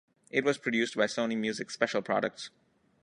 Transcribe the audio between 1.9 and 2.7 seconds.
Products.